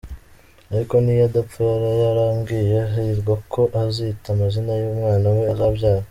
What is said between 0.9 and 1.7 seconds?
n’iyo adapfa